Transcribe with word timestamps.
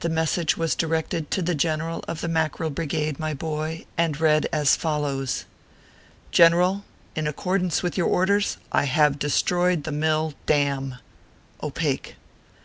The 0.00 0.08
message 0.08 0.56
was 0.56 0.74
directed 0.74 1.30
to 1.30 1.40
the 1.40 1.54
General 1.54 2.04
of 2.08 2.20
the 2.22 2.26
Mackerel 2.26 2.70
Brigade, 2.70 3.20
my 3.20 3.34
boy, 3.34 3.84
and 3.96 4.20
read 4.20 4.48
as 4.52 4.74
follows:" 4.74 5.44
GENERAL: 6.32 6.84
In 7.14 7.28
accordance 7.28 7.80
with 7.80 7.96
your 7.96 8.08
orders, 8.08 8.56
I 8.72 8.86
have 8.86 9.16
destroyed 9.16 9.84
the 9.84 9.92
mill 9.92 10.34
d 10.46 10.54
n. 10.54 10.98
O 11.60 11.70
PAKE." 11.70 12.16